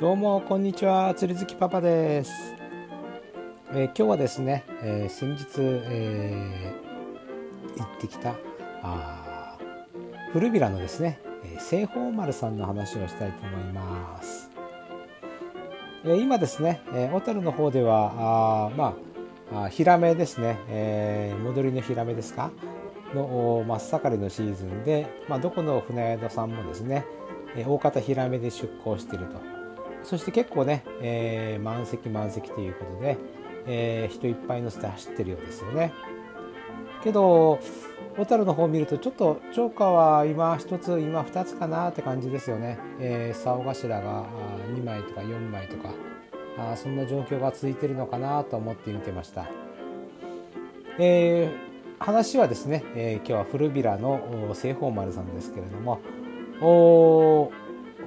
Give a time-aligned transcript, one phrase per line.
[0.00, 1.12] どうもこんにちは。
[1.14, 2.54] 釣り好きパパです、
[3.72, 8.34] えー、今日はですね、えー、先日、えー、行ってきた
[8.82, 9.58] あ
[10.32, 11.20] 古びらのですね
[11.58, 14.50] 西方丸さんの話をしたいと思います、
[16.06, 18.96] えー、今ですね、え小樽の方ではあま
[19.64, 22.50] あヒラメですね、え戻りのヒラメですか？
[23.14, 27.04] の真っ盛りのシーズンで、まあ、どこの船宿さんもですね
[27.66, 29.59] 大方ヒラメで出港していると。
[30.02, 33.18] そして結構ね、えー、満席満席ということで、
[33.66, 35.92] えー、人いっぱい乗せて走ってるようですよね。
[37.02, 37.58] けど
[38.16, 44.26] 小樽の方を見るとちょっと釣果は今1つ今2つかなって感じですよね、えー、竿頭が
[44.74, 45.94] 2枚とか4枚とか
[46.58, 49.46] あそんな状況が続いてるのかなと思って見てました、
[50.98, 54.20] えー、話はですね、えー、今日は古びらの
[54.54, 56.00] 西方丸さんですけれども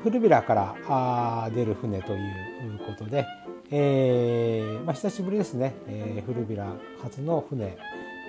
[0.03, 3.25] 古びらから出る船ということで、
[3.71, 7.77] えーまあ、久しぶりですね、えー、古びら初の船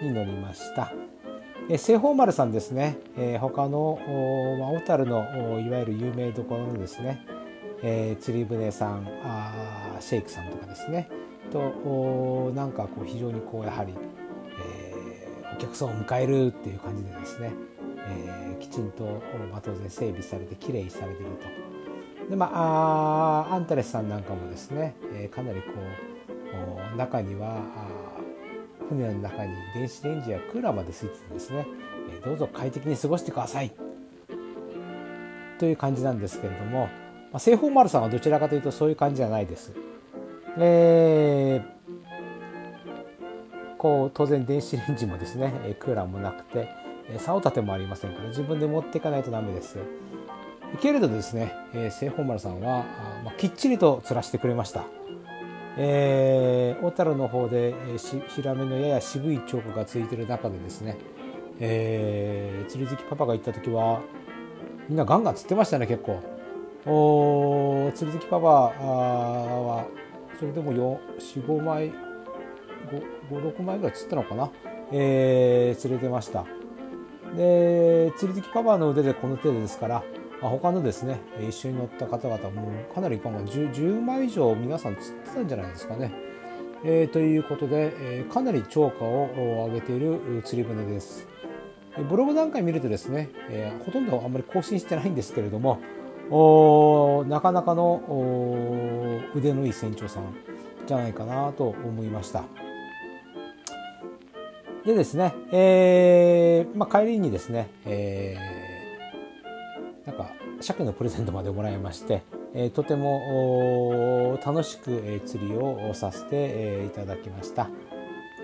[0.00, 0.92] に乗りました。
[1.69, 3.98] えー、西方丸さんですね、えー、他の
[4.61, 5.19] まあ、小樽の
[5.61, 7.27] いわゆる有名どころのですね、
[7.83, 11.09] えー、釣り船さんあシェイクさんとかですね。
[11.50, 13.92] とおなんかこう非常にこうやはり、
[14.61, 17.53] えー、お客さんを迎えるっていう感じでですね、
[18.06, 19.05] えー、きちんと、
[19.50, 21.74] まあ、当然整備されてきれいにされていると。
[22.30, 25.72] でまあアンタレスさんなんかもですね、えー、かなりこ
[26.94, 27.60] う中には
[28.88, 31.66] 船の中に電子レンジやクーラーまでついててですね、
[32.10, 33.72] えー、どうぞ快適に過ごしてください
[35.58, 36.86] という感じなんですけれども、
[37.32, 39.72] まあ、西方丸さんはどちらかというとそういう感じじゃないです。
[40.56, 41.64] えー、
[43.77, 46.69] こう当然電子レンジもですねクーラーもなくて
[47.19, 49.78] 竿立てもありませんから自分で持っていかないとダメです。
[50.80, 54.84] けれどですね、えー、西方丸さんはあ、まあ、きっちりと釣らしてくれました。
[55.76, 60.97] えー、小樽の方で、えー、ヒラメのやや渋いチョークがついてる中でですね、
[61.60, 64.00] えー、釣り好きパパが行った時は
[64.88, 66.22] みんなガンガン釣ってましたね結構。
[66.87, 69.87] お釣り好きパパは
[70.38, 71.00] それでも
[71.34, 71.93] 45枚
[73.31, 74.50] 56枚ぐらい釣ったのかな、
[74.93, 76.44] えー、釣れてました
[77.37, 80.03] で釣り好きパパの腕でこの程度ですから
[80.45, 86.12] まあ、他のですね一緒に乗った方々もかなり今後 10, 10枚以上皆さん釣ってたんじゃないですかね。
[86.84, 91.27] えー、ということで、えー、かなり超過を上げている釣り船です。
[92.11, 95.81] ブログ段階見るとですね、えー、ほとんどあんまり更新してないんですけれども
[96.28, 98.03] おなかなかの
[99.34, 100.37] 腕のいい船長さん
[100.87, 102.44] じゃないかなと思いました。
[104.87, 108.65] でですね、えーまあ、帰りにですね、えー
[110.06, 110.31] なんか
[110.61, 112.22] 鮭のプレゼントまでもらいまして、
[112.55, 117.69] えー、とても楽しく、えー、釣りをさせて、えー、いただきました、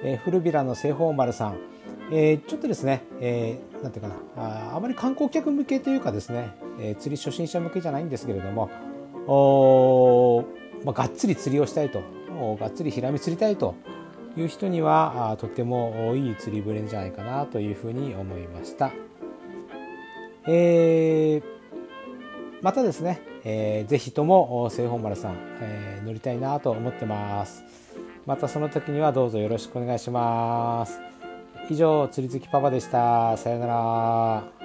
[0.03, 1.59] えー、古びらの西方丸さん、
[2.11, 6.51] えー、ちょっとですね、えー、なんていうかなああまり観光客向けというかですね、
[6.81, 8.71] えー、釣り初心者向けじゃないんですけれども
[9.27, 10.45] お、
[10.85, 12.03] まあ、がっつり釣りをしたいと
[12.59, 13.75] がっつりヒラメ釣りたいと
[14.37, 18.93] いう人にはあとてもいい釣り船じゃないかなというふうに思いました。
[20.47, 21.43] えー、
[22.63, 27.65] またですね、えー、ぜひとも西本丸さん、えー、乗りたいなと思ってます。
[28.27, 31.01] またその時にはどうぞよろしくお願いします。
[31.69, 33.37] 以上、釣り好きパパでした。
[33.37, 34.60] さよなら。